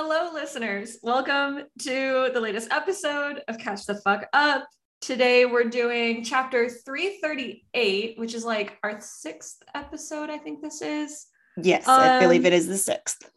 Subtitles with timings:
[0.00, 0.98] Hello, listeners.
[1.02, 4.68] Welcome to the latest episode of Catch the Fuck Up.
[5.00, 11.26] Today we're doing chapter 338, which is like our sixth episode, I think this is.
[11.60, 13.28] Yes, I believe Um, it is the sixth.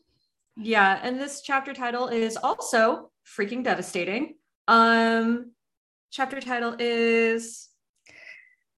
[0.55, 4.36] Yeah, and this chapter title is also freaking devastating.
[4.68, 5.54] Um
[6.12, 7.70] chapter title is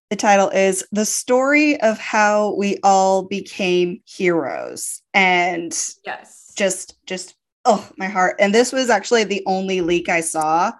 [0.09, 5.01] The title is The Story of How We All Became Heroes.
[5.13, 6.53] And yes.
[6.55, 7.35] just, just,
[7.65, 8.35] oh, my heart.
[8.39, 10.71] And this was actually the only leak I saw.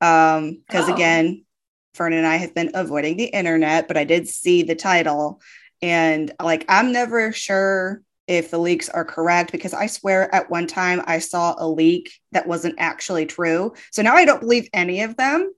[0.00, 0.94] Um, because Oh.
[0.94, 1.44] again,
[1.94, 5.40] Fern and I have been avoiding the internet, but I did see the title.
[5.82, 10.66] And like, I'm never sure if the leaks are correct because I swear at one
[10.66, 13.74] time I saw a leak that wasn't actually true.
[13.90, 15.52] So now I don't believe any of them.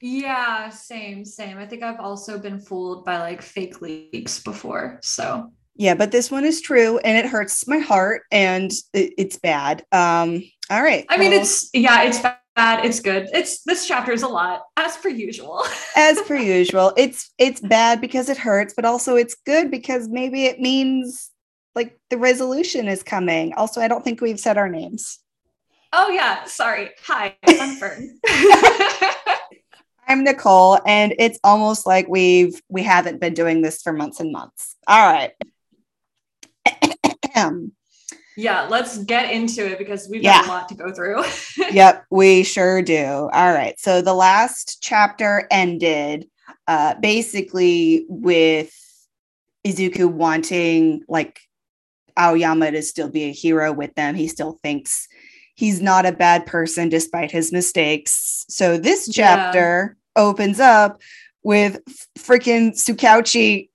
[0.00, 1.58] Yeah, same, same.
[1.58, 5.00] I think I've also been fooled by like fake leaks before.
[5.02, 9.38] So Yeah, but this one is true and it hurts my heart and it, it's
[9.38, 9.84] bad.
[9.92, 11.06] Um, all right.
[11.08, 13.28] I mean well, it's yeah, it's bad, it's good.
[13.32, 15.62] It's this chapter is a lot, as per usual.
[15.96, 16.92] as per usual.
[16.96, 21.30] It's it's bad because it hurts, but also it's good because maybe it means
[21.76, 23.54] like the resolution is coming.
[23.54, 25.20] Also, I don't think we've said our names.
[25.92, 26.90] Oh yeah, sorry.
[27.06, 28.18] Hi, I'm Fern.
[30.08, 34.32] I'm Nicole, and it's almost like we've we haven't been doing this for months and
[34.32, 34.74] months.
[34.88, 35.30] All right.
[38.36, 40.42] Yeah, let's get into it because we've Yeah.
[40.42, 41.24] got a lot to go through.
[41.72, 43.04] yep, we sure do.
[43.32, 43.78] All right.
[43.80, 46.28] So the last chapter ended
[46.66, 48.72] uh basically with
[49.66, 51.40] Izuku wanting like
[52.18, 54.14] Aoyama to still be a hero with them.
[54.14, 55.08] He still thinks
[55.54, 58.44] he's not a bad person despite his mistakes.
[58.48, 59.12] So this Yeah.
[59.36, 61.00] chapter opens up
[61.42, 61.80] with
[62.18, 63.68] freaking Tsukauchi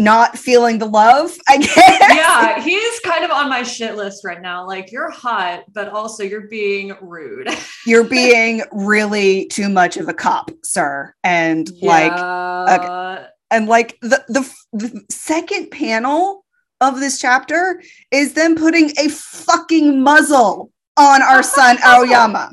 [0.00, 1.76] not feeling the love, I guess.
[1.76, 4.66] yeah, he's kind of on my shit list right now.
[4.66, 7.48] Like you're hot, but also you're being rude.
[7.86, 11.14] You're being really too much of a cop, sir.
[11.24, 13.26] And like Yeah.
[13.50, 16.44] and like the, the the second panel
[16.82, 22.50] of this chapter is them putting a fucking muzzle on our son Aoyama.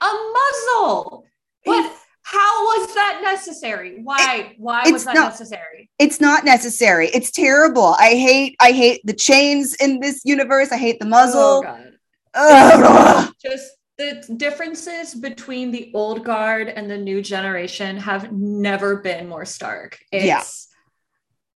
[0.00, 1.24] a muzzle.
[1.64, 1.97] What?
[2.30, 4.00] How was that necessary?
[4.02, 4.54] Why?
[4.58, 5.88] Why was that not- necessary?
[5.98, 7.08] It's not necessary.
[7.08, 7.94] It's terrible.
[7.98, 10.70] I hate I hate the chains in this universe.
[10.70, 11.40] I hate the oh, muzzle.
[11.40, 11.92] Oh god.
[12.34, 13.34] Ugh.
[13.42, 13.64] Just
[13.96, 19.98] the differences between the old guard and the new generation have never been more stark.
[20.12, 20.42] It's Yeah.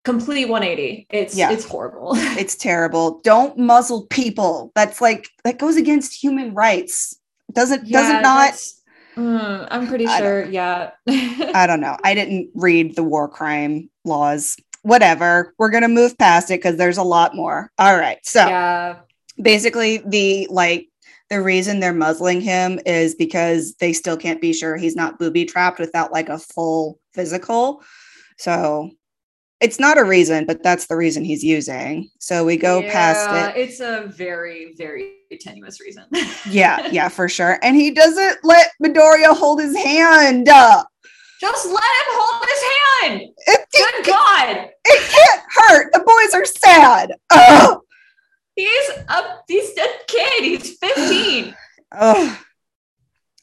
[0.04, 1.06] complete 180.
[1.10, 1.52] It's Yeah.
[1.52, 2.14] it's horrible.
[2.16, 3.20] It's terrible.
[3.22, 4.72] Don't muzzle people.
[4.74, 7.14] That's like that goes against human rights.
[7.52, 8.80] Doesn't Yeah, doesn't not that's-
[9.16, 10.44] Mm, I'm pretty I sure.
[10.44, 10.92] Yeah.
[11.08, 11.96] I don't know.
[12.02, 14.56] I didn't read the war crime laws.
[14.82, 15.54] Whatever.
[15.58, 17.70] We're going to move past it because there's a lot more.
[17.78, 18.18] All right.
[18.24, 18.96] So yeah.
[19.40, 20.88] basically, the like,
[21.30, 25.46] the reason they're muzzling him is because they still can't be sure he's not booby
[25.46, 27.82] trapped without like a full physical.
[28.38, 28.90] So
[29.60, 32.10] it's not a reason, but that's the reason he's using.
[32.18, 33.60] So we go Yeah, past it.
[33.60, 36.04] It's a very, very tenuous reason.
[36.48, 37.58] Yeah, yeah, for sure.
[37.62, 40.48] And he doesn't let Midoriya hold his hand.
[40.48, 40.82] Uh,
[41.40, 42.62] Just let him hold his
[43.20, 43.30] hand.
[43.46, 44.70] it, Good it, God.
[44.84, 45.92] it can't hurt.
[45.92, 47.12] The boys are sad.
[47.30, 47.78] Ugh.
[48.54, 50.44] He's a he's a kid.
[50.44, 51.54] He's 15.
[51.92, 52.38] Ugh.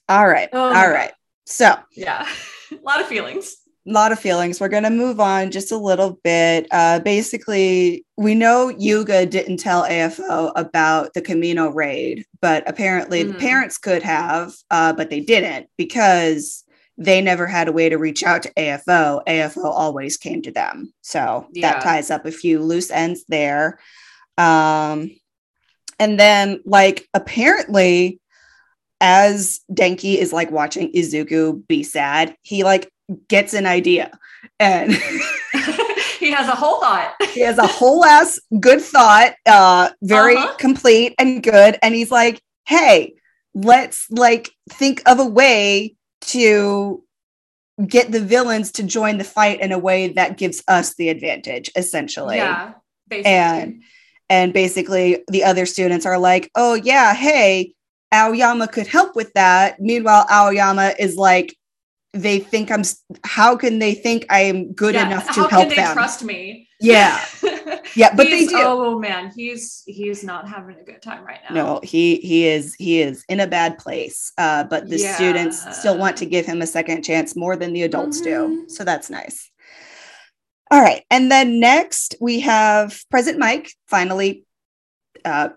[0.08, 0.50] All right.
[0.54, 1.12] Oh All right.
[1.46, 2.28] So, yeah.
[2.72, 3.56] A lot of feelings.
[3.88, 4.60] A lot of feelings.
[4.60, 6.68] We're going to move on just a little bit.
[6.70, 13.34] Uh, basically, we know Yuga didn't tell AFO about the Kamino raid, but apparently the
[13.34, 13.40] Mhm.
[13.40, 16.66] parents could have, uh, but they didn't because
[16.98, 19.22] they never had a way to reach out to AFO.
[19.26, 20.94] AFO always came to them.
[21.02, 21.72] So Yeah.
[21.72, 23.80] that ties up a few loose ends there.
[24.38, 25.10] Um,
[25.98, 28.20] and then, like, apparently,
[29.00, 32.92] as Denki is like watching Izuku be sad, he like
[33.28, 34.12] gets an idea
[34.60, 34.94] and
[36.20, 37.16] he has a whole thought.
[37.34, 40.56] he has a whole ass good thought, uh, very Uh-huh.
[40.58, 41.78] complete and good.
[41.82, 43.14] And he's like, hey,
[43.54, 47.04] let's like think of a way to
[47.88, 51.72] get the villains to join the fight in a way that gives us the advantage,
[51.76, 52.38] essentially.
[52.38, 52.74] Yeah.
[53.08, 53.32] Basically.
[53.32, 53.84] And
[54.30, 57.74] and basically the other students are like, oh yeah, hey,
[58.14, 59.80] Aoyama could help with that.
[59.80, 61.56] Meanwhile, Aoyama is like,
[62.14, 62.84] they think I'm
[63.24, 65.94] how can they think I'm good Yeah, enough to How help can they them?
[65.94, 66.68] trust me?
[66.80, 67.24] Yeah.
[67.96, 68.56] Yeah, but they do.
[68.56, 71.56] Oh man, he's he's not having a good time right now.
[71.56, 74.32] No, he he is he is in a bad place.
[74.38, 77.82] Uh, but the students still want to give him a second chance more than the
[77.84, 78.30] adults do.
[78.30, 78.72] Mhm.
[78.72, 79.50] So that's nice.
[80.70, 84.46] All right, and then next we have Present Mic finally
[85.26, 85.50] uh,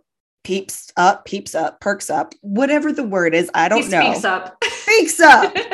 [0.42, 3.50] peeps up, peeps up, perks up, whatever the word is.
[3.52, 4.10] I don't he know.
[4.12, 4.56] Speaks up.
[4.64, 5.54] Speaks up.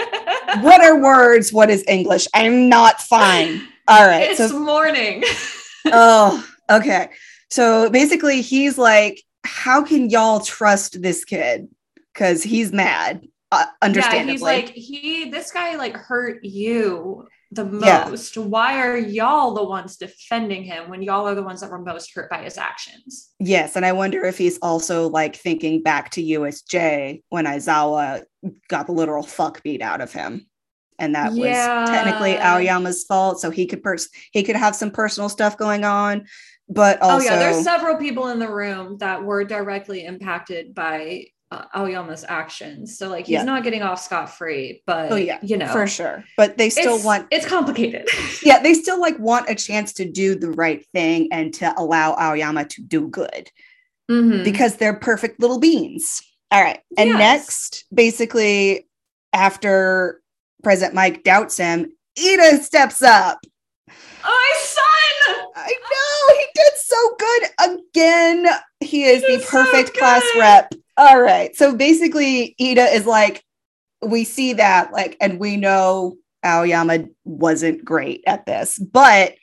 [0.60, 1.52] what are words?
[1.52, 2.26] What is English?
[2.34, 3.62] I'm not fine.
[3.86, 4.30] All right.
[4.30, 5.22] It's so morning.
[5.86, 7.10] oh, okay.
[7.50, 11.68] So basically, he's like, how can y'all trust this kid?
[12.12, 13.26] Because he's mad.
[13.50, 14.26] Uh, understandably.
[14.26, 15.30] Yeah, he's like he.
[15.30, 18.06] This guy like hurt you the Yeah.
[18.08, 18.36] most.
[18.36, 22.14] Why are y'all the ones defending him when y'all are the ones that were most
[22.14, 23.30] hurt by his actions?
[23.38, 28.24] Yes, and I wonder if he's also like thinking back to USJ when Aizawa
[28.68, 30.46] got the literal fuck beat out of him.
[30.98, 31.84] And that Yeah.
[31.84, 33.40] was technically Aoyama's fault.
[33.40, 36.26] So he could pers- he could have some personal stuff going on.
[36.68, 41.26] But also oh yeah, there's several people in the room that were directly impacted by
[41.50, 42.98] uh, Aoyama's actions.
[42.98, 43.44] So like he's Yeah.
[43.44, 46.24] not getting off scot free, but Oh, yeah, you know, for sure.
[46.36, 48.06] But they still it's, want it's complicated.
[48.42, 52.14] yeah, they still like want a chance to do the right thing and to allow
[52.16, 53.50] Aoyama to do good.
[54.10, 54.42] Mhm.
[54.42, 56.22] because they're perfect little beans.
[56.50, 56.80] All right.
[56.96, 57.18] And Yes.
[57.18, 58.88] next, basically,
[59.34, 60.22] after
[60.62, 63.38] Present Mic doubts him, Ida steps up.
[63.90, 63.94] Oh,
[64.24, 65.46] my son!
[65.56, 68.46] I know he did so good again.
[68.80, 70.72] He is He the did so perfect class rep.
[70.98, 71.54] All right.
[71.56, 73.42] So basically, Ida is like,
[74.02, 79.34] we see that, like, and we know Aoyama wasn't great at this, but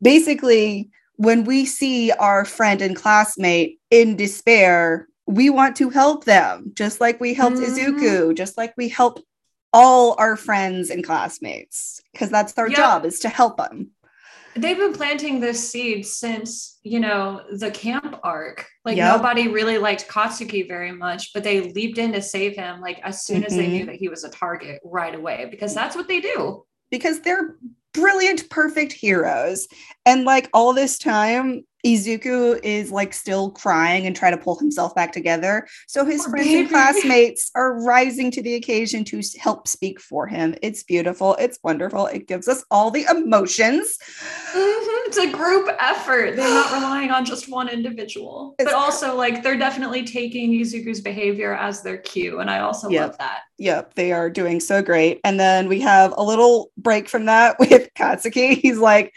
[0.00, 6.70] basically, when we see our friend and classmate in despair, we want to help them,
[6.74, 7.66] just like we helped Mhm.
[7.66, 9.20] Izuku, just like we help
[9.72, 12.76] all our friends and classmates, because that's our Yep.
[12.76, 13.90] job is to help them.
[14.56, 18.66] They've been planting this seed since, you know, the camp arc.
[18.84, 19.16] Like Yep.
[19.16, 23.24] nobody really liked Katsuki very much, but they leaped in to save him like as
[23.24, 23.70] soon as they Mhm.
[23.72, 26.64] knew that he was a target right away because that's what they do.
[26.90, 27.54] because they're
[27.94, 29.68] brilliant, perfect heroes.
[30.06, 34.94] And like all this time, Izuku is like still crying and trying to pull himself
[34.94, 35.66] back together.
[35.88, 40.26] So his Poor friends and classmates are rising to the occasion to help speak for
[40.26, 40.54] him.
[40.62, 41.36] It's beautiful.
[41.36, 42.06] It's wonderful.
[42.06, 43.96] It gives us all the emotions.
[44.52, 44.86] Mhm.
[45.06, 46.36] It's a group effort.
[46.36, 51.54] They're not relying on just one individual, but also like they're definitely taking Izuku's behavior
[51.54, 52.38] as their cue.
[52.40, 53.08] And I also Yep.
[53.08, 53.40] love that.
[53.58, 55.18] Yep, they are doing so great.
[55.24, 58.56] And then we have a little break from that with Katsuki.
[58.60, 59.12] He's like,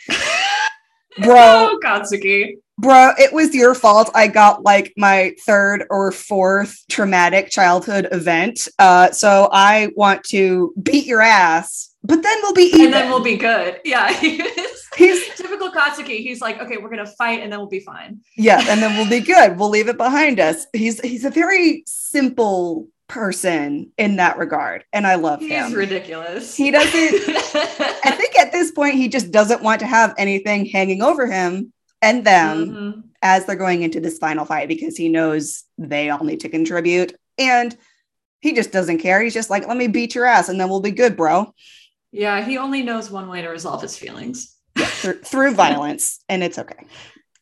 [1.22, 2.58] bro, Oh, Katsuki.
[2.78, 4.10] bro, it was your fault.
[4.16, 8.68] I got like my third or fourth traumatic childhood event.
[8.80, 12.86] Uh, so I want to beat your ass, but then we'll be even.
[12.86, 13.80] And then we'll be good.
[13.86, 14.12] Yeah.
[14.14, 14.44] he
[14.96, 16.18] He's Typical Katsuki.
[16.20, 18.20] He's like, okay, we're gonna fight and then we'll be fine.
[18.38, 19.58] yeah, and then we'll be good.
[19.58, 20.68] We'll leave it behind us.
[20.72, 25.66] He's he's a very simple person in that regard, and I love He's him.
[25.68, 26.56] He's ridiculous.
[26.56, 26.92] He doesn't.
[28.06, 31.72] I think at this point he just doesn't want to have anything hanging over him
[32.02, 32.68] and them.
[32.70, 33.04] Mhm.
[33.22, 37.16] as they're going into this final fight because he knows they all need to contribute
[37.38, 37.78] and
[38.42, 39.22] he just doesn't care.
[39.22, 41.54] He's just like, let me beat your ass and then we'll be good, bro.
[42.12, 44.54] Yeah, he only knows one way to resolve his feelings.
[44.78, 46.20] Through, through violence.
[46.28, 46.86] And it's okay.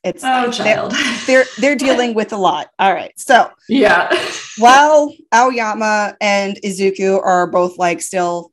[0.04, 0.44] It's Oh, fine.
[0.52, 0.94] They're- child.
[1.28, 2.70] They're, they're dealing with a lot.
[2.80, 3.14] All right.
[3.20, 4.10] So yeah.
[4.58, 8.52] while Aoyama and Izuku are both like still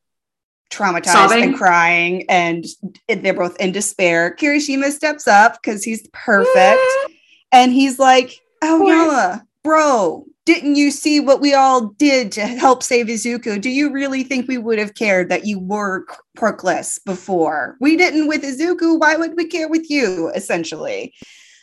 [0.70, 1.42] traumatized Sobbing?
[1.44, 2.66] and crying and
[3.08, 6.54] they're both in despair, Kirishima steps up because he's perfect.
[6.56, 7.12] Mm-hmm.
[7.52, 13.06] And he's like, Aoyama, bro, didn't you see what we all did to help save
[13.06, 13.58] Izuku?
[13.60, 16.04] Do you really think we would have cared that you were
[16.36, 17.76] quirkless before?
[17.80, 18.98] We didn't with Izuku.
[19.00, 20.30] Why would we care with you?
[20.34, 21.14] Essentially,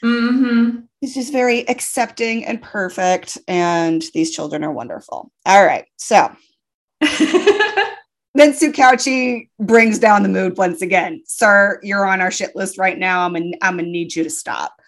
[0.05, 3.38] hmm he's just very accepting and perfect.
[3.47, 5.31] And these children are wonderful.
[5.45, 5.85] All right.
[5.97, 6.31] So
[7.01, 11.21] then Tsukauchi brings down the mood once again.
[11.25, 13.25] Sir, you're on our shit list right now.
[13.25, 14.81] I'm gonna, I'm gonna need you to stop.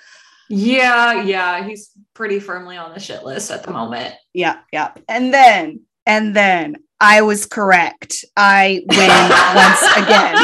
[0.49, 1.63] yeah, yeah.
[1.67, 4.15] He's pretty firmly on the shit list at the moment.
[4.33, 4.93] Yeah, yeah.
[5.07, 8.25] And then, and then I was correct.
[8.35, 8.97] I win
[9.55, 10.35] once again.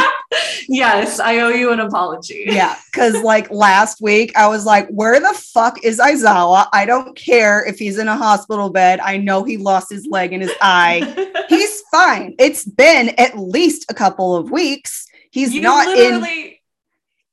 [0.68, 2.46] Yes, I owe you an apology.
[2.48, 6.68] Yeah, because like last week, I was like, where the fuck is Aizawa?
[6.74, 9.00] I don't care if he's in a hospital bed.
[9.00, 11.32] I know he lost his leg and his eye.
[11.50, 12.34] He's fine.
[12.40, 15.06] It's been at least a couple of weeks.
[15.30, 16.24] He's you not in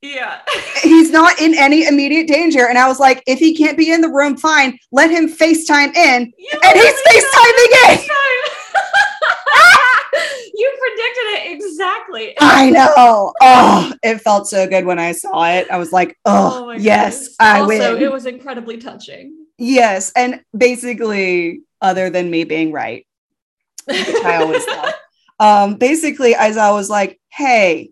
[0.02, 0.40] yeah.
[0.82, 2.66] he's not in any immediate danger.
[2.66, 4.78] And I was like, if he can't be in the room, fine.
[4.92, 6.32] Let him FaceTime in.
[6.38, 7.98] You And he's literally FaceTiming in.
[10.54, 12.34] you predicted it exactly.
[12.40, 13.32] I know.
[13.40, 15.70] Oh, it felt so good when I saw it.
[15.70, 17.36] I was like, oh, my yes, goodness.
[17.40, 18.02] I also, win.
[18.02, 19.46] it was incredibly touching.
[19.58, 20.12] yes.
[20.16, 23.06] And basically, other than me being right,
[23.86, 24.94] which I always love,
[25.38, 27.90] um, basically, Aizawa was like, hey,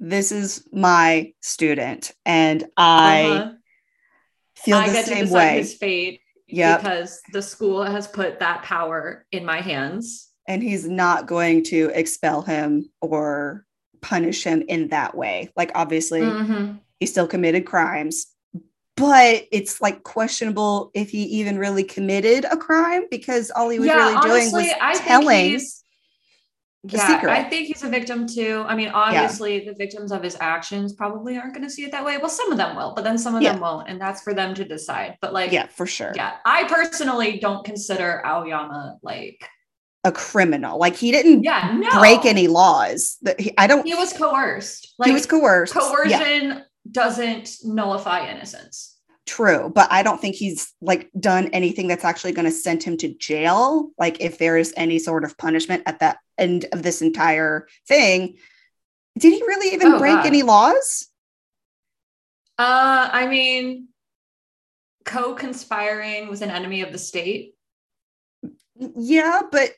[0.00, 3.52] this is my student, and I Uh-huh.
[4.56, 5.58] feel I the get to same decide way.
[5.58, 6.18] his fate.
[6.48, 6.82] Yep.
[6.82, 10.28] because the school has put that power in my hands.
[10.46, 13.64] And he's not going to expel him or
[14.00, 15.50] punish him in that way.
[15.56, 16.80] Like, obviously, Mhm.
[16.98, 18.26] he still committed crimes,
[18.96, 23.88] but it's like questionable if he even really committed a crime because all he was
[23.88, 25.60] really doing was I telling.
[26.84, 27.30] yeah, secret.
[27.30, 28.64] I think he's a victim too.
[28.66, 32.04] I mean, obviously, the victims of his actions probably aren't going to see it that
[32.04, 32.18] way.
[32.18, 33.52] Well, some of them will, but then some of Yeah.
[33.52, 35.16] them won't, and that's for them to decide.
[35.20, 36.12] But like, yeah, for sure.
[36.16, 39.48] yeah, I personally don't consider Aoyama like,
[40.04, 40.78] A criminal.
[40.78, 43.18] Like, he didn't yeah, no, break any laws.
[43.22, 43.86] That he, I don't.
[43.86, 44.94] He was coerced.
[44.98, 45.74] Like, he was coerced.
[45.74, 48.98] Yeah, coercion doesn't nullify innocence.
[49.26, 52.96] true, but I don't think he's like done anything that's actually going to send him
[52.98, 53.90] to jail.
[53.96, 58.36] Like, if there is any sort of punishment at the end of this entire thing,
[59.16, 60.26] did he really even Oh, break God.
[60.26, 61.06] any laws?
[62.58, 63.88] Uh, I mean,
[65.04, 67.54] co-conspiring with an enemy of the state.
[68.74, 69.70] Yeah, but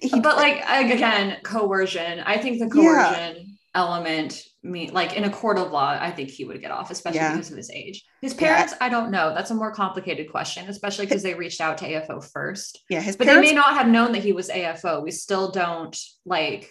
[0.00, 3.12] he, but like again coercion i think the Yeah.
[3.12, 6.90] coercion element mean like in a court of law i think he would get off
[6.90, 7.34] especially Yeah.
[7.34, 8.38] because of his age his Yeah.
[8.40, 11.94] parents i don't know that's a more complicated question especially because they reached out to
[11.94, 13.48] afo first yeah, his but parents.
[13.48, 16.68] they may not have known that he was afo we still don't like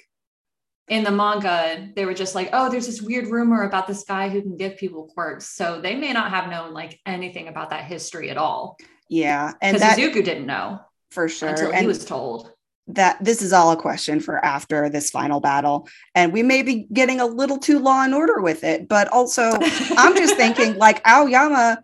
[0.90, 4.28] in the manga they were just like oh there's this weird rumor about this guy
[4.28, 7.86] who can give people quirks so they may not have known like anything about that
[7.86, 8.76] history at all
[9.12, 10.80] yeah, and because that izuku didn't know
[11.12, 11.50] for sure.
[11.50, 12.52] until and he was told
[12.90, 16.88] that this is all a question for after this final battle, and we may be
[16.92, 18.88] getting a little too law and order with it.
[18.88, 19.52] But also,
[19.98, 21.84] I'm just thinking like Aoyama.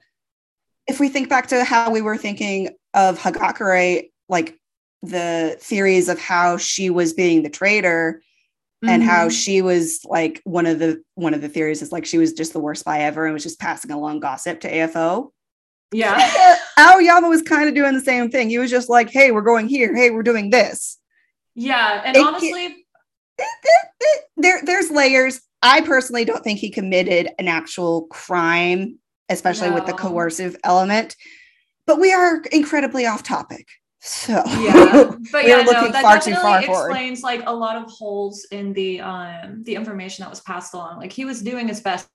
[0.88, 4.58] If we think back to how we were thinking of Hagakure, like
[5.04, 8.22] the theories of how she was being the traitor
[8.88, 9.32] and how Mhm.
[9.32, 12.54] she was like one of the one of the theories is like she was just
[12.54, 15.32] the worst spy ever and was just passing along gossip to AFO.
[15.92, 18.50] Yeah Aoyama was kind of doing the same thing.
[18.50, 19.96] He was just like, "Hey, we're going here.
[19.96, 20.98] Hey, we're doing this."
[21.56, 22.86] Yeah, and It honestly,
[24.38, 25.42] There, there's layers.
[25.62, 29.00] I personally don't think he committed an actual crime,
[29.30, 31.16] especially with the coercive element.
[31.88, 33.68] But we are incredibly off topic.
[34.02, 36.90] So yeah, but yeah, no, that definitely far forward.
[36.90, 41.00] explains like a lot of holes in the um the information that was passed along.
[41.00, 42.08] Like he was doing his best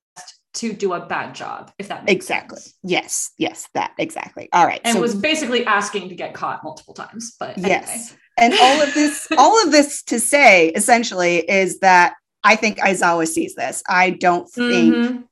[0.54, 2.58] to do a bad job, if that makes exactly.
[2.60, 2.74] sense.
[2.82, 4.48] Yes, yes, that exactly.
[4.52, 4.80] All right.
[4.84, 7.36] And so was basically asking to get caught multiple times.
[7.38, 7.68] But anyway.
[7.68, 8.16] Yes.
[8.38, 13.26] and all of this, all of this to say essentially is that I think Aizawa
[13.28, 13.82] sees this.
[13.88, 15.24] I don't think Mhm.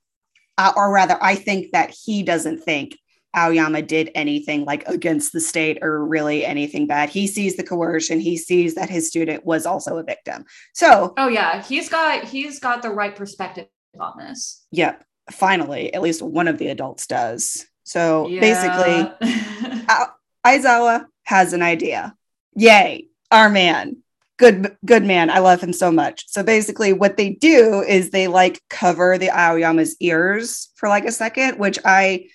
[0.59, 2.97] uh, or rather, I think that he doesn't think
[3.37, 7.09] Aoyama did anything like against the state or really anything bad.
[7.11, 8.21] He sees the coercion.
[8.21, 10.45] He sees that his student was also a victim.
[10.75, 13.67] So, Oh yeah, he's got he's got the right perspective
[14.01, 14.65] on this.
[14.71, 17.67] yep, finally, at least one of the adults does.
[17.85, 19.87] So basically, basically,
[20.47, 22.15] Aizawa has an idea.
[22.55, 23.99] Yay, our man.
[24.39, 25.31] Good, good man.
[25.31, 26.29] I love him so much.
[26.29, 31.13] So basically, what they do is they like cover the Aoyama's ears for like a
[31.13, 32.27] second, which I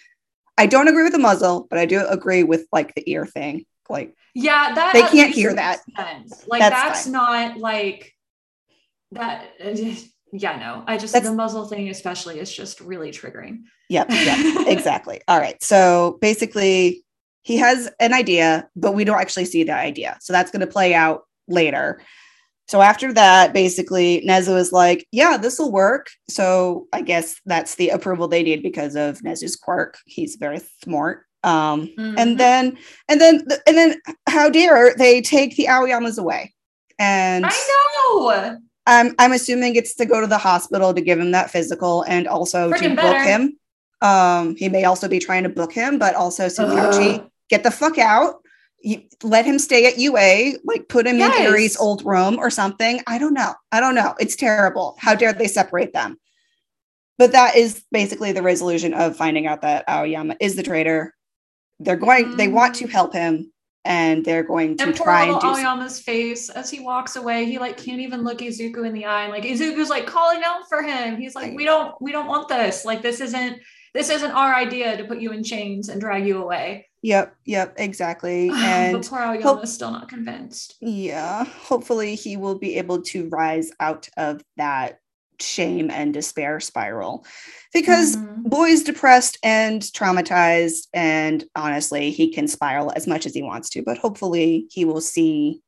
[0.58, 3.66] I don't agree with the muzzle, but I do agree with like the ear thing.
[3.90, 5.82] Like, Yeah, that They can't hear that.
[5.96, 6.46] sense.
[6.48, 8.14] Like That's that's, not like
[9.12, 9.50] that.
[10.36, 10.84] Yeah, no.
[10.88, 13.60] I just That's- the muzzle thing, especially, is just really triggering.
[13.88, 15.22] yep, yep, exactly.
[15.28, 15.62] All right.
[15.64, 17.04] So basically,
[17.44, 20.18] he has an idea, but we don't actually see the idea.
[20.22, 22.02] So that's going to play out later.
[22.70, 26.08] So after that, basically, Nezu is like, yeah, this will work.
[26.30, 30.00] So I guess that's the approval they need because of Nezu's quirk.
[30.06, 31.26] He's very smart.
[31.44, 32.16] Um, Mhm.
[32.18, 32.78] and then,
[33.10, 36.54] and then, and then, how dare they take the Aoyamas away?
[36.98, 38.58] And I know.
[38.86, 42.28] I'm I'm assuming it's to go to the hospital to give him that physical and
[42.28, 43.24] also to Friggin' book better.
[43.24, 43.58] him.
[44.02, 47.30] Um, he may also be trying to book him, but also Tsukauchi, Ugh.
[47.50, 48.42] get the fuck out.
[48.82, 51.40] You, let him stay at UA, like put him Yes.
[51.40, 53.00] in Eri's old room or something.
[53.08, 53.54] I don't know.
[53.72, 54.14] I don't know.
[54.20, 54.98] It's terrible.
[55.00, 56.20] How dare they separate them?
[57.18, 61.14] But that is basically the resolution of finding out that Aoyama is the traitor.
[61.80, 62.92] They're going, they want to Mhm.
[62.92, 63.53] help him
[63.86, 67.60] and they're going to And try and do Aoyama's face as he walks away, he
[67.60, 69.24] like can't even look Izuku in the eye.
[69.24, 71.18] And like Izuku's like calling out for him.
[71.18, 72.86] He's like, we don't, we don't want this.
[72.86, 73.60] Like this isn't,
[73.94, 76.88] this isn't our idea to put you in chains and drag you away.
[77.02, 78.50] Yep, yep, exactly.
[78.50, 80.76] but And poor Aoyama is still not convinced.
[80.80, 85.00] Yeah, hopefully he will be able to rise out of that
[85.40, 87.26] shame and despair spiral
[87.74, 88.50] because Mhm.
[88.50, 93.82] boy's depressed and traumatized and honestly he can spiral as much as he wants to
[93.84, 95.62] but hopefully he will see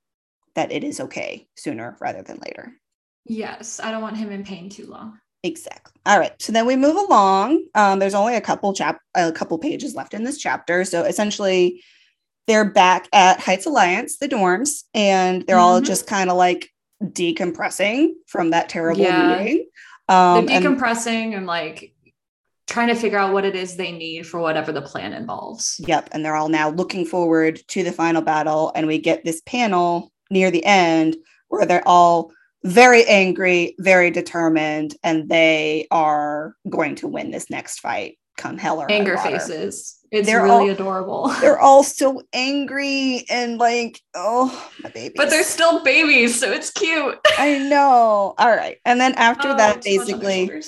[0.55, 2.73] that it is okay sooner rather than later
[3.27, 5.19] Yes, I don't want him in pain too long.
[5.41, 5.99] Exactly.
[6.05, 6.39] All right.
[6.39, 7.65] So then we move along.
[7.73, 10.85] Um, there's only a couple chap a couple pages left in this chapter.
[10.85, 11.83] So essentially,
[12.45, 15.85] they're back at Heights Alliance, the dorms, and they're all Mhm.
[15.85, 16.69] just kind of like
[17.03, 19.37] decompressing from that terrible Yeah.
[19.37, 19.65] meeting.
[20.07, 21.93] Um, They're and- decompressing and like
[22.67, 25.79] trying to figure out what it is they need for whatever the plan involves.
[25.87, 26.09] Yep.
[26.11, 28.71] And they're all now looking forward to the final battle.
[28.75, 31.15] And we get this panel near the end
[31.49, 32.31] where they're all
[32.63, 38.81] very angry, very determined, and they are going to win this next fight come hell
[38.81, 39.99] or Anger faces.
[40.11, 41.27] It's They're really all- adorable.
[41.41, 45.13] They're all so angry and like, oh, my baby.
[45.17, 47.17] But they're still babies, so it's cute.
[47.37, 48.33] I know.
[48.37, 48.77] All right.
[48.85, 50.61] And then after Oh, that, so much on their basically,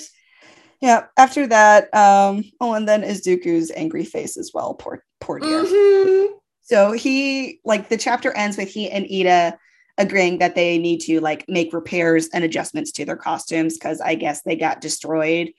[0.80, 4.74] yeah, after that, um, oh, and then Izuku's angry face as well.
[4.74, 5.64] Poor, poor dear.
[5.64, 6.26] Mhm.
[6.62, 9.58] So he like the chapter ends with he and Ida
[9.96, 14.14] agreeing that they need to like make repairs and adjustments to their costumes because I
[14.14, 15.50] guess they got destroyed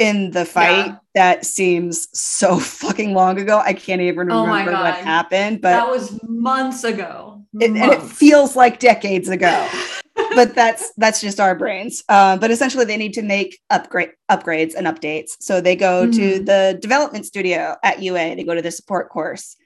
[0.00, 0.96] in the fight Yeah.
[1.14, 3.58] that seems so fucking long ago.
[3.58, 7.44] I can't even Oh remember what happened, but that was months ago.
[7.60, 9.68] it, and it feels like decades ago.
[10.34, 12.02] but that's that's just our brains.
[12.08, 15.30] Uh, but essentially, they need to make upgrade upgrades and updates.
[15.40, 16.46] So they go to Mhm.
[16.46, 18.34] the development studio at UA.
[18.36, 19.56] They go to the support course,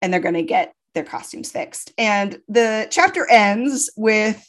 [0.00, 1.92] and they're going to get their costumes fixed.
[1.96, 4.44] And the chapter ends with,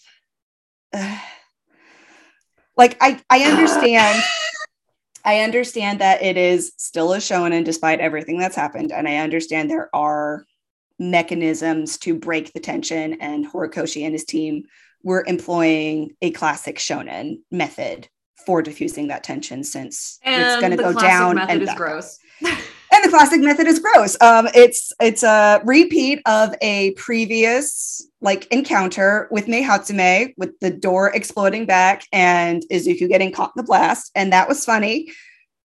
[0.93, 1.17] uh,
[2.77, 4.24] like I I understand.
[5.25, 9.70] I understand that it is still a shonen despite everything that's happened, and I understand
[9.70, 10.46] there are
[11.00, 13.13] mechanisms to break the tension.
[13.22, 14.63] And Horikoshi and his team
[15.01, 18.08] were employing a classic shonen method
[18.46, 21.77] for diffusing that tension, since and it's going to go down method and is back
[21.77, 22.20] gross.
[23.04, 24.16] The classic method is gross.
[24.22, 30.72] Um, it's it's a repeat of a previous like encounter with Mei Hatsume with the
[30.72, 35.12] door exploding back and Izuku getting caught in the blast, and that was funny.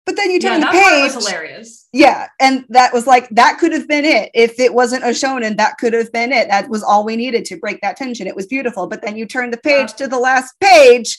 [0.04, 1.14] But then you turn that the page.
[1.14, 1.87] was hilarious.
[1.92, 4.33] Yeah, and that was like that could have been it.
[4.35, 6.49] If it wasn't a shonen, that could have been it.
[6.49, 8.26] That was all we needed to break that tension.
[8.26, 8.88] It was beautiful.
[8.88, 11.18] But then you turn the page to the last page,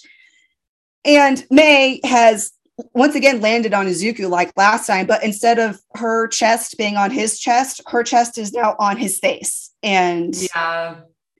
[1.05, 2.51] and Mei has
[2.93, 7.11] once again landed on Izuku like last time, but instead of her chest being on
[7.11, 10.95] his chest, her chest is now on his face, and Yeah.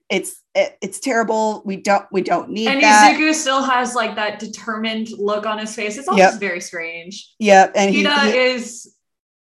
[0.08, 1.62] it's it, it's terrible.
[1.64, 3.14] We don't we don't need And that.
[3.16, 5.96] Izuku still has like that determined look on his face.
[5.96, 6.30] It's all Yep.
[6.30, 7.32] just very strange.
[7.38, 8.94] Yep, and he, Ida he is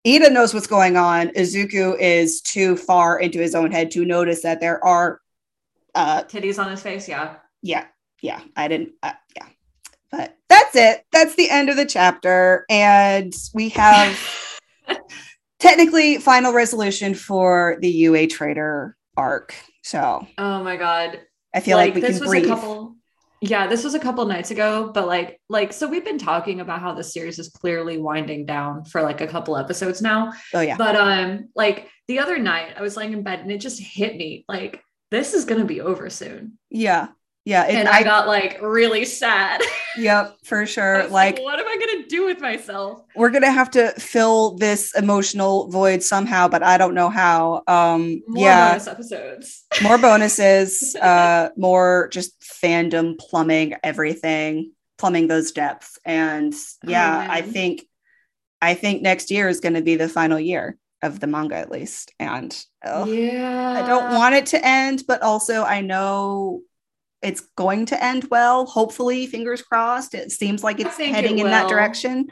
[0.06, 1.28] Ida knows what's going on.
[1.30, 5.20] Izuku is too far into his own head to notice that there are,
[5.96, 7.08] uh, titties on his face.
[7.08, 7.36] Yeah.
[7.62, 7.86] yeah,
[8.22, 9.46] yeah, I didn't, uh, yeah.
[10.10, 11.04] But that's it.
[11.12, 12.64] That's the end of the chapter.
[12.70, 14.18] And we have
[15.58, 19.54] technically final resolution for the UA traitor arc.
[19.82, 21.20] So Oh my god.
[21.54, 22.44] I feel like, we this can was breathe.
[22.44, 22.96] a couple
[23.42, 26.80] yeah this was a couple nights ago but like like so we've been talking about
[26.80, 30.76] how the series is clearly winding down for like a couple episodes now oh, yeah.
[30.76, 34.16] but um like the other night i was laying in bed and it just hit
[34.16, 37.08] me like this is gonna be over soon Yeah.
[37.46, 37.66] Yeah.
[37.66, 39.62] It, and I, got like really sad
[39.96, 41.04] yep, for sure.
[41.04, 44.94] was Like, what am i gonna do with myself we're gonna have to fill this
[44.96, 47.62] emotional void somehow, but I don't know how.
[47.68, 55.52] Um, more yeah, bonus episodes more bonuses, uh, more just fandom plumbing everything, plumbing those
[55.52, 56.52] depths, and
[56.84, 57.84] yeah, I think,
[58.60, 61.70] I think next year is going to be the final year of the manga at
[61.70, 62.52] least, and
[62.84, 66.62] ugh, yeah I don't want it to end, but also I know.
[67.22, 68.66] It's going to end well.
[68.66, 70.14] Hopefully, fingers crossed.
[70.14, 72.26] It seems like it's think it heading in that direction.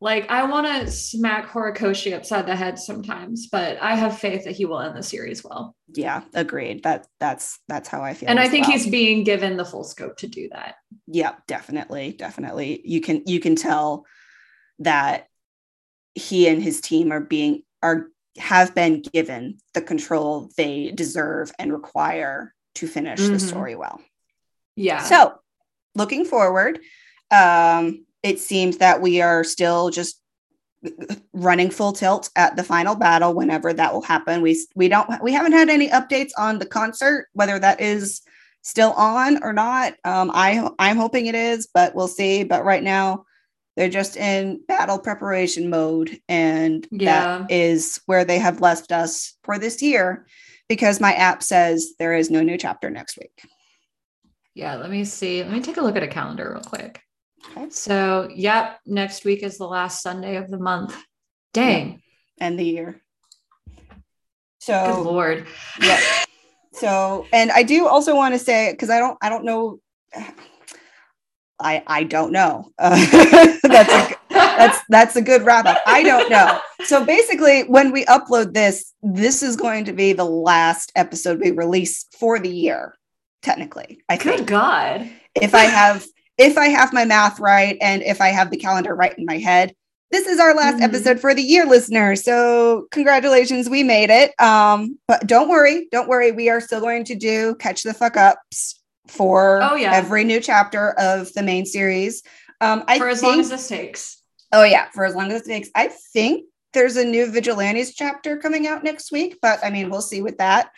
[0.00, 4.56] like i want to smack horikoshi upside the head sometimes but i have faith that
[4.56, 6.82] he will end the series well Yeah, agreed.
[6.82, 8.28] That that's that's how I feel.
[8.28, 8.76] and i think well.
[8.76, 10.74] he's being given the full scope to do that
[11.06, 14.04] yeah definitely definitely you can you can tell
[14.80, 15.28] that
[16.14, 21.72] he and his team are being are have been given the control they deserve and
[21.72, 23.40] require to finish the Mhm.
[23.48, 24.00] story well.
[24.76, 25.02] Yeah.
[25.04, 25.34] So
[25.94, 26.80] looking forward
[27.30, 30.20] um it seems that we are still just
[31.32, 34.42] running full tilt at the final battle whenever that will happen.
[34.42, 38.22] We we don't we haven't had any updates on the concert whether that is
[38.62, 39.94] still on or not.
[40.04, 42.44] Um i i'm hoping it is but we'll see.
[42.44, 43.24] But right now
[43.76, 47.38] they're just in battle preparation mode and Yeah.
[47.46, 50.26] that is where they have left us for this year
[50.72, 53.42] because my app says there is no new chapter next week
[54.54, 55.42] Yeah, let me see.
[55.42, 57.02] Let me take a look at a calendar real quick.
[57.56, 57.68] Okay.
[57.70, 60.96] So, yep, next week is the last Sunday of the month.
[61.52, 62.00] Dang.
[62.40, 63.02] and the year
[64.60, 65.46] So, Good lord.
[65.80, 66.00] yeah
[66.72, 69.78] so and i do also want to say because i don't i don't know
[71.60, 72.72] I I don't know.
[72.76, 72.96] Uh,
[73.62, 74.16] that's a,
[74.56, 75.78] that's that's a good wrap up.
[75.86, 76.58] I don't know.
[76.84, 81.50] So basically, when we upload this, this is going to be the last episode we
[81.52, 82.96] release for the year.
[83.42, 85.08] Technically, I Good think God.
[85.34, 86.06] if I have
[86.38, 89.38] if I have my math right and if I have the calendar right in my
[89.38, 89.74] head,
[90.10, 90.82] this is our last Mhm.
[90.82, 92.22] episode for the year, listeners.
[92.24, 94.32] So congratulations, we made it.
[94.40, 96.32] Um, but don't worry, don't worry.
[96.32, 99.92] We are still going to do catch the fuck ups for Oh, yeah.
[99.94, 102.22] every new chapter of the main series.
[102.60, 104.21] Um, I For as think, long as this takes.
[104.52, 105.70] Oh yeah, for as long as it takes.
[105.74, 110.02] I think there's a new Vigilantes chapter coming out next week, but I mean, we'll
[110.02, 110.70] see with that.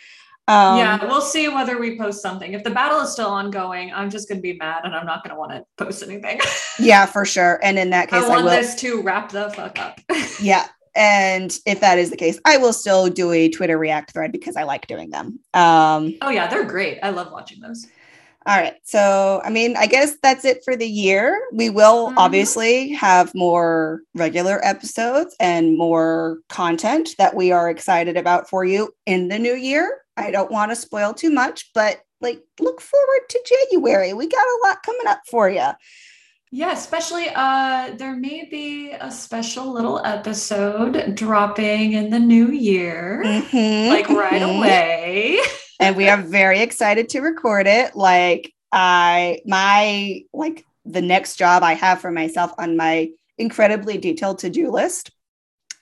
[0.47, 2.53] Um, yeah, we'll see whether we post something.
[2.53, 5.23] If the battle is still ongoing, I'm just going to be mad and I'm not
[5.23, 6.39] going to want to post anything.
[6.79, 7.59] yeah, for sure.
[7.63, 8.51] And in that case, I, want will.
[8.51, 9.99] this to wrap the fuck up.
[10.39, 10.67] Yeah.
[10.97, 14.55] And if that is the case, I will still do a Twitter React thread because
[14.55, 15.39] I like doing them.
[15.53, 16.99] Um, oh, yeah, they're great.
[17.03, 17.85] I love watching those.
[18.47, 18.75] All right.
[18.83, 21.39] So, I mean, I guess that's it for the year.
[21.51, 22.13] We will Mhm.
[22.17, 28.93] obviously have more regular episodes and more content that we are excited about for you
[29.05, 30.01] in the new year.
[30.17, 33.39] I don't want to spoil too much, but like, look forward to
[33.71, 34.13] January.
[34.13, 35.67] We got a lot coming up for you.
[36.51, 43.21] Yeah, especially uh there may be a special little episode dropping in the new year.
[43.25, 44.57] Mhm, Like right mhm.
[44.57, 45.39] away.
[45.79, 47.95] and we are very excited to record it.
[47.95, 54.37] Like i my like the next job i have for myself on my incredibly detailed
[54.39, 55.11] to-do list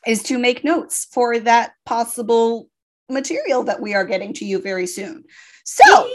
[0.05, 2.69] is to make notes for that possible
[3.09, 5.23] material that we are getting to you very soon.
[5.63, 6.09] So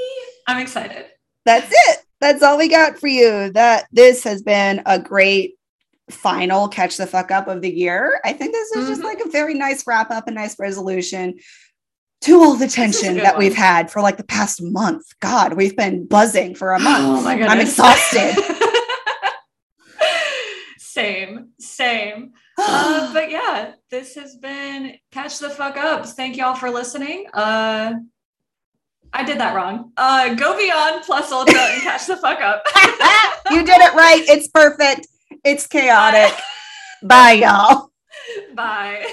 [0.46, 1.06] I'm excited.
[1.44, 1.98] that's it.
[2.20, 3.50] That's all we got for you.
[3.52, 5.54] That this has been a great
[6.10, 8.20] final catch the fuck up of the year.
[8.24, 9.04] I think this is just Mhm.
[9.04, 11.38] like a very nice wrap up a nice resolution
[12.22, 13.44] to all the tension that one.
[13.44, 17.22] we've had for like the past month god we've been buzzing for a month Oh
[17.22, 17.52] my goodness.
[17.52, 18.44] i'm exhausted
[20.98, 22.32] same, same.
[22.58, 26.04] Uh, but yeah, this has been Catch the Fuck Up.
[26.06, 27.26] Thank y'all for listening.
[27.32, 27.94] Uh,
[29.12, 29.92] I did that wrong.
[29.96, 32.62] Uh, go beyond plus ultra and catch the fuck up.
[33.50, 35.06] you did it right it's perfect
[35.44, 36.34] it's chaotic
[37.02, 37.90] bye y'all
[38.54, 39.06] Bye.